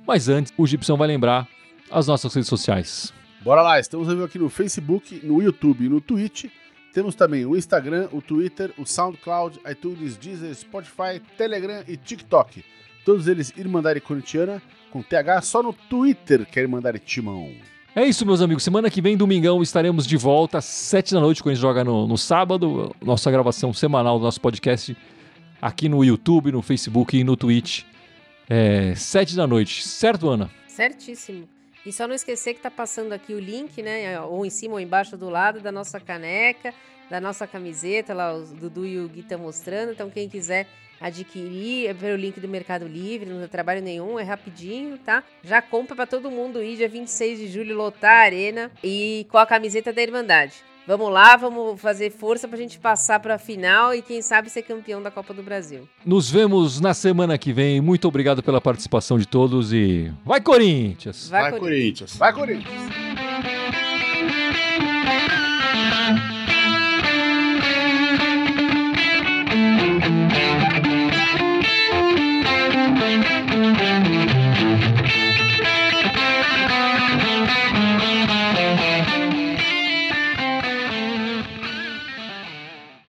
[0.07, 1.47] Mas antes, o Gibson vai lembrar
[1.91, 3.13] as nossas redes sociais.
[3.43, 6.47] Bora lá, estamos aqui no Facebook, no YouTube e no Twitch.
[6.97, 12.65] Temos também o Instagram, o Twitter, o SoundCloud, iTunes, Deezer, Spotify, Telegram e TikTok.
[13.05, 17.53] Todos eles Irmandade Corintiana, com TH só no Twitter que é Irmandade Timão.
[17.95, 18.65] É isso, meus amigos.
[18.65, 21.85] Semana que vem, domingão, estaremos de volta às sete da noite, quando a gente joga
[21.85, 22.97] no, no sábado.
[23.05, 24.97] Nossa gravação semanal do nosso podcast
[25.61, 27.83] aqui no YouTube, no Facebook e no Twitch.
[28.49, 30.51] É, sete da noite, certo, Ana?
[30.67, 31.56] Certíssimo.
[31.87, 34.21] E só não esquecer que tá passando aqui o link, né?
[34.21, 36.75] Ou em cima ou embaixo do lado da nossa caneca,
[37.09, 39.93] da nossa camiseta, lá o Dudu e o Gui estão mostrando.
[39.93, 40.67] Então, quem quiser
[41.01, 45.23] adquirir é pelo link do Mercado Livre, não dá trabalho nenhum, é rapidinho, tá?
[45.45, 49.39] Já compra para todo mundo ir dia 26 de julho lotar a arena e com
[49.39, 50.65] a camiseta da Irmandade.
[50.87, 55.03] Vamos lá, vamos fazer força pra gente passar pra final e quem sabe ser campeão
[55.03, 55.89] da Copa do Brasil.
[56.05, 57.81] Nos vemos na semana que vem.
[57.81, 61.29] Muito obrigado pela participação de todos e vai Corinthians!
[61.29, 62.17] Vai, vai Corinthians!
[62.17, 63.06] Vai Corinthians!